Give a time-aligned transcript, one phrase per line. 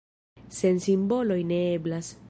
[0.59, 2.15] Sen simboloj ne eblas.